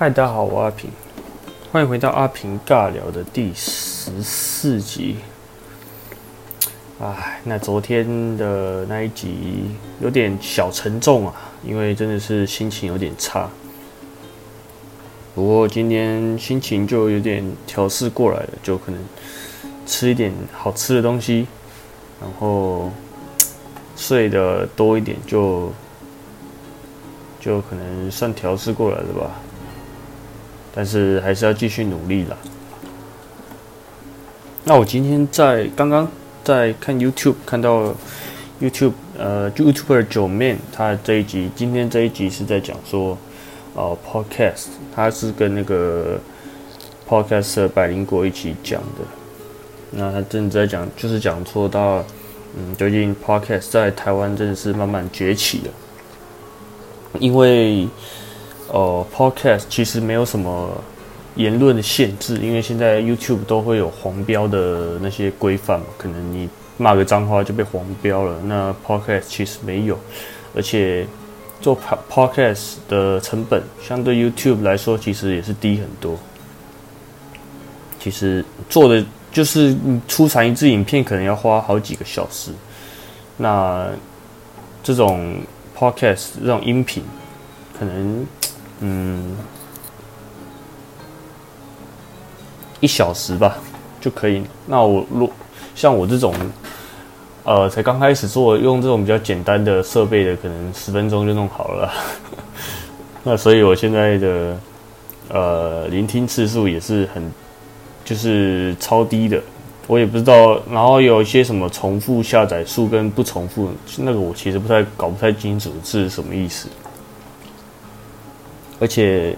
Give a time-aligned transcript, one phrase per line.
[0.00, 0.90] 嗨，大家好，我阿平，
[1.70, 5.16] 欢迎回到阿平尬聊的第十四集。
[6.98, 9.66] 哎，那昨天的那一集
[10.00, 13.50] 有点小沉重啊，因为真的是心情有点差。
[15.34, 18.98] 不过今天心情就有点调试过来了，就可能
[19.84, 21.46] 吃一点好吃的东西，
[22.22, 22.90] 然后
[23.96, 25.70] 睡的多一点，就
[27.38, 29.30] 就可能算调试过来了吧。
[30.74, 32.36] 但是还是要继续努力啦。
[34.64, 36.06] 那我今天在刚刚
[36.44, 37.94] 在看 YouTube 看到
[38.60, 43.16] YouTube 呃 YouTuber 九面他这一集今天这一集是在讲说
[43.74, 46.20] 呃 Podcast 他是跟那个
[47.08, 49.04] Podcast 百灵果一起讲的。
[49.90, 52.04] 那他正在讲就是讲说到
[52.56, 55.72] 嗯最近 Podcast 在台湾真的是慢慢崛起了，
[57.18, 57.88] 因为。
[58.72, 60.70] 哦，Podcast 其实没有什么
[61.34, 68.40] 言论的限制，因为现在 YouTube 都会有黄标的那些规范，可能你骂个脏话就被黄标了。
[68.44, 69.98] 那 Podcast 其实没有，
[70.54, 71.04] 而且
[71.60, 71.76] 做
[72.08, 76.16] Podcast 的成本相对 YouTube 来说其实也是低很多。
[77.98, 82.52] 其实做的就是你出产一支影片可能要花好几个小时，
[83.36, 83.88] 那
[84.82, 85.40] 这种
[85.76, 87.02] Podcast 这种音频
[87.76, 88.24] 可能。
[88.80, 89.36] 嗯，
[92.80, 93.58] 一小时吧
[94.00, 94.42] 就可以。
[94.66, 95.30] 那我如
[95.74, 96.34] 像我这种，
[97.44, 101.92] 呃，才刚开始做，用这种比较简单的设备的，可能十分钟就弄好了。
[103.22, 104.58] 那所以我现在的
[105.28, 107.30] 呃聆听次数也是很
[108.02, 109.38] 就是超低的，
[109.86, 110.58] 我也不知道。
[110.70, 116.66] 然后有一些什么重复下载数跟不重复，那个我其实不太搞不太清楚是什么意思。
[118.80, 119.36] 而且，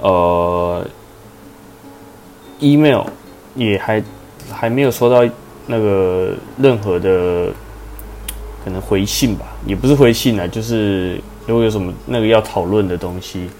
[0.00, 0.86] 呃
[2.60, 3.02] ，email
[3.56, 4.00] 也还
[4.48, 5.28] 还没有收到
[5.66, 7.52] 那个任何的
[8.64, 13.50] 可能回信吧，也不是回信啊，就是如果有什么那个要讨论的东西，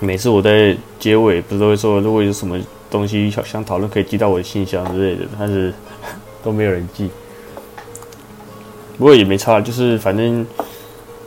[0.00, 2.58] 每次我在结尾不是都会说，如果有什么
[2.90, 5.72] 东西想想讨论，可以寄到我的信箱之类的，但是
[6.42, 7.08] 都没有人寄。
[8.98, 10.44] 不过也没差，就是反正。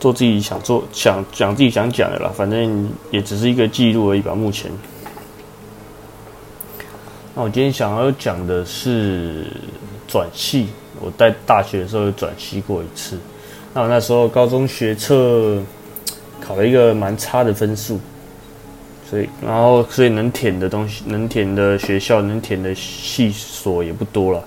[0.04, 4.34] 做自己想做、想讲自己想讲的啦，反正也只是一个记录而已吧。
[4.34, 4.70] 目前，
[7.34, 9.46] 那我今天想要讲的是
[10.06, 10.66] 转系。
[11.00, 13.18] 我在大学的时候转系过一次，
[13.72, 15.58] 那我那时候高中学测
[16.38, 17.98] 考了一个蛮差的分数，
[19.08, 24.44] 所以然后所以能填的东西、能填的学校、能填的系所也不多了。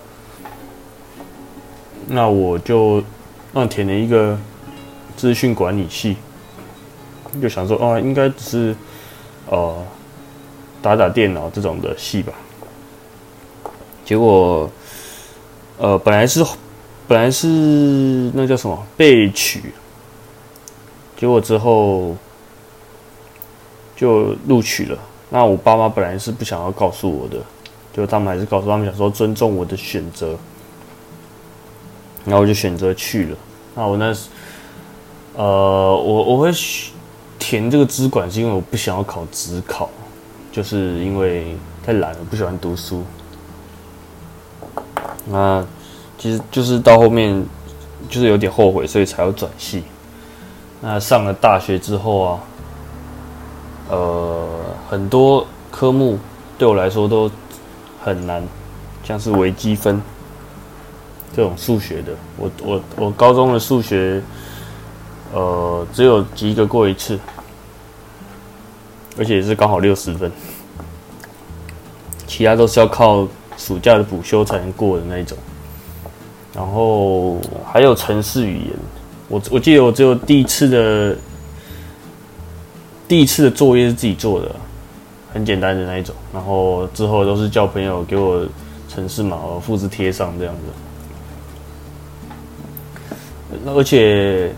[2.06, 3.04] 那我就
[3.52, 4.38] 让填了一个。
[5.18, 6.16] 资讯管理系，
[7.42, 8.76] 就想说啊，应该只是
[9.50, 9.84] 呃
[10.80, 12.32] 打打电脑这种的系吧。
[14.06, 14.70] 结果
[15.80, 16.46] 呃本来是
[17.08, 17.48] 本来是
[18.36, 19.74] 那叫什么被取，
[21.18, 22.16] 结果之后
[23.96, 25.00] 就录取了。
[25.30, 27.38] 那我爸妈本来是不想要告诉我的，
[27.92, 30.38] 就他们还是告诉他们想说尊重我的选择，
[32.24, 33.38] 然后我就选择去了。
[33.74, 34.30] 那我那时。
[35.38, 35.44] 呃，
[35.96, 36.52] 我我会
[37.38, 39.88] 填这个资管，是因为我不想要考职考，
[40.52, 41.56] 就是因为
[41.86, 43.04] 太懒了，不喜欢读书。
[45.28, 45.64] 那
[46.18, 47.46] 其实就是到后面
[48.10, 49.84] 就是有点后悔，所以才要转系。
[50.82, 52.40] 那上了大学之后啊，
[53.92, 54.50] 呃，
[54.90, 56.18] 很多科目
[56.58, 57.30] 对我来说都
[58.04, 58.44] 很难，
[59.04, 60.02] 像是微积分
[61.36, 64.20] 这种数学的，我我我高中的数学。
[65.34, 67.20] 呃，只有及格过一次，
[69.18, 70.32] 而且是刚好六十分，
[72.26, 73.28] 其他都是要靠
[73.58, 75.38] 暑假的补修才能过的那一种。
[76.56, 77.38] 然后
[77.70, 78.74] 还有城市语言，
[79.28, 81.18] 我我记得我只有第一次的
[83.08, 84.56] 第一次的作业是自己做的，
[85.34, 86.16] 很简单的那一种。
[86.34, 88.44] 然后之后都是叫朋友给我
[88.88, 90.62] 城市码，复制贴上这样子。
[93.66, 94.54] 那而且。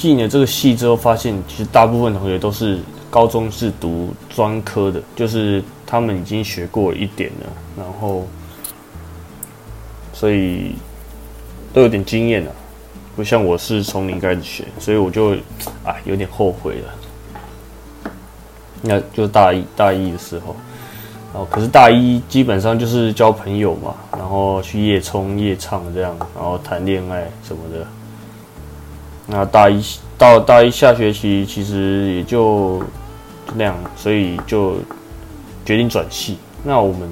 [0.00, 2.78] 进了这个系之后，发现其实大部分同学都是
[3.10, 8.26] 高中是读专科的，就是他们已经学过一点了，然后
[10.14, 10.74] 所以
[11.74, 12.50] 都有点经验了，
[13.14, 15.32] 不像我是从零开始学，所以我就
[15.84, 16.94] 啊有点后悔了。
[18.80, 20.56] 那就大一大一的时候，
[21.34, 27.86] 然后可是大一基本上就是交朋友嘛，然后去夜冲夜唱这样，然后谈恋爱什么的。
[29.32, 29.80] 那大一
[30.18, 32.82] 到大一下学期，其实也就
[33.54, 34.74] 那样，所以就
[35.64, 36.36] 决定转系。
[36.64, 37.08] 那我们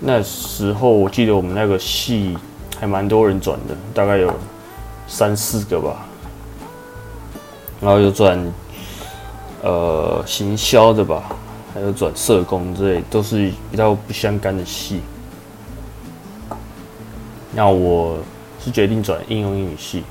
[0.00, 2.34] 那时候，我记得我们那个系
[2.80, 4.32] 还蛮多人转的，大概有
[5.06, 6.06] 三四个吧。
[7.78, 8.52] 然后又转
[9.62, 11.24] 呃行销的吧，
[11.74, 15.02] 还有转社工之类，都是比较不相干的系。
[17.52, 18.16] 那我
[18.64, 20.02] 是决定转应用英语系。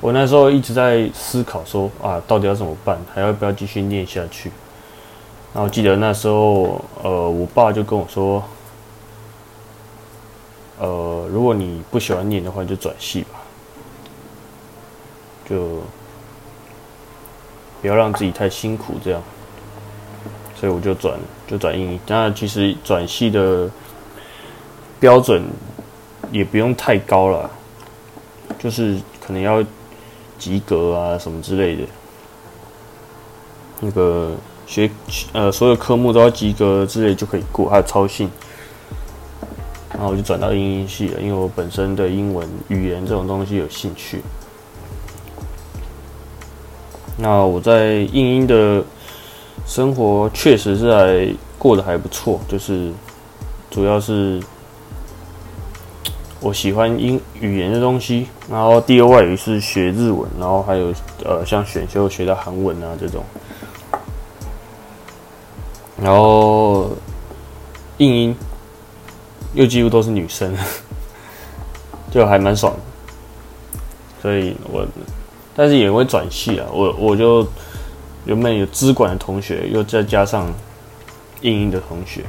[0.00, 4.50] 我那时候一直在思考说啊，到底要怎么办，还要不要继续念下去？
[5.52, 8.42] 然后记得那时候，呃，我爸就跟我说，
[10.78, 13.40] 呃，如果你不喜欢念的话，就转系吧，
[15.46, 15.82] 就
[17.82, 19.22] 不要让自己太辛苦这样。
[20.58, 22.00] 所以我就转，就转英语。
[22.06, 23.68] 那其实转系的
[24.98, 25.42] 标准
[26.32, 27.50] 也不用太高了，
[28.58, 29.62] 就是可能要。
[30.40, 31.82] 及格啊，什么之类的，
[33.80, 34.32] 那个
[34.66, 34.90] 学
[35.32, 38.28] 呃所有科目都要及格之类就可以过，还有超信。
[39.92, 44.22] 然后我就转到英音系了，因为我本身的英文语言这种东西有兴趣。
[47.18, 48.82] 那我在英音的
[49.66, 52.90] 生活确实是还过得还不错，就是
[53.70, 54.42] 主要是。
[56.40, 60.92] 我喜欢英语言的东西，然后第二外语是学日文，然后还有
[61.22, 63.22] 呃像选修学到韩文啊这种，
[66.02, 66.90] 然后
[67.98, 68.36] 英音
[69.52, 70.56] 又几乎都是女生，
[72.10, 72.74] 就还蛮爽，
[74.22, 74.86] 所以我
[75.54, 77.46] 但是也会转系啊，我我就
[78.24, 80.50] 原本有资管的同学，又再加上
[81.42, 82.24] 英音的同学。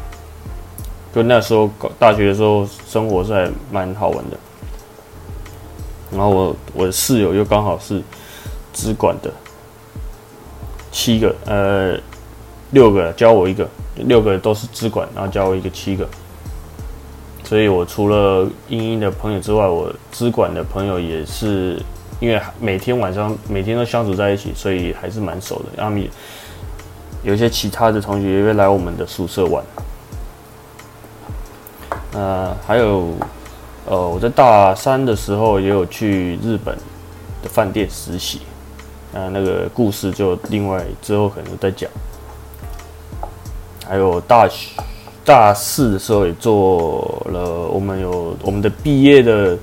[1.14, 4.38] 就那时候搞大学的时候，生活是还蛮好玩的。
[6.12, 8.02] 然后我我的室友又刚好是
[8.74, 9.32] 资管的，
[10.92, 11.98] 七个呃
[12.72, 16.08] 六个教我一个，六个都是资管，然后教我一个七个。
[17.44, 21.78] 所以我除了英英的朋友之外，我资管的朋友也是，
[22.22, 25.66] 因为每天晚上每天都相处在一起，所以还是蛮熟的。
[25.76, 25.98] 然后
[27.24, 29.62] 有些其他的同学也会来我们的宿舍玩。
[32.14, 33.14] 呃，还有，
[33.86, 36.78] 呃，我在大三的时候也有去日本
[37.42, 38.42] 的饭店实习，
[39.14, 41.90] 呃，那个故事就另外之后可能再讲。
[43.88, 44.76] 还有大学
[45.24, 49.58] 大四的时候也做了，我们有我们的毕业的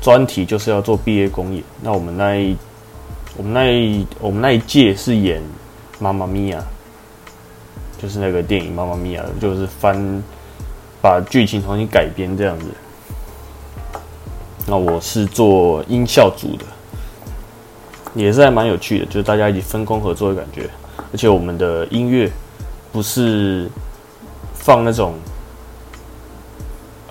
[0.00, 1.62] 专题就是要做毕业公演。
[1.82, 2.56] 那我们那一
[3.36, 5.40] 我们那一我们那一届是演
[5.98, 6.64] 《妈妈咪呀》，
[8.02, 10.22] 就是那个电影《妈妈咪呀》，就是翻。
[11.02, 12.66] 把剧情重新改编这样子，
[14.66, 16.64] 那我是做音效组的，
[18.14, 20.70] 也是还蛮有趣的，就是大家一起分工合作的感觉。
[21.12, 22.30] 而且我们的音乐
[22.92, 23.68] 不是
[24.54, 25.14] 放那种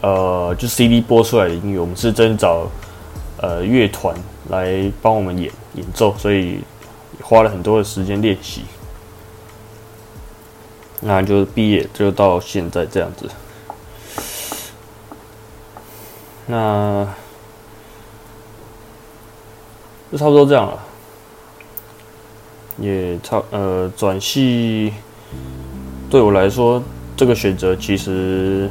[0.02, 2.68] 呃，就 CD 播出来的音乐，我们是真找
[3.42, 4.16] 呃乐团
[4.50, 6.62] 来帮我们演演奏，所以
[7.22, 8.64] 花了很多的时间练习。
[11.02, 13.30] 那就毕业就到现在这样子。
[16.52, 17.08] 那
[20.12, 20.78] 就差不多这样了，
[22.78, 24.92] 也差呃转系
[26.10, 26.84] 对我来说，
[27.16, 28.70] 这个选择其实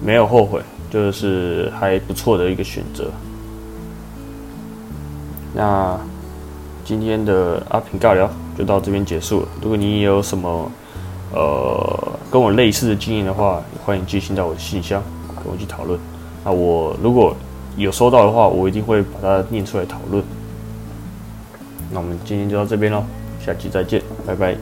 [0.00, 3.10] 没有后悔，就是还不错的一个选择。
[5.52, 5.98] 那
[6.84, 9.48] 今天的阿平尬聊就到这边结束了。
[9.60, 10.70] 如果你有什么
[11.32, 15.02] 呃跟我类似的经验的话，欢迎寄信到我的信箱，
[15.34, 15.98] 跟我一起讨论。
[16.44, 17.36] 那我如果
[17.76, 20.22] 有收到的话，我一定会把它念出来讨论。
[21.92, 23.02] 那我们今天就到这边喽，
[23.44, 24.56] 下期再见，拜拜。